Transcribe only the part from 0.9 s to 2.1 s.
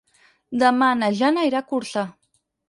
na Jana irà a Corçà.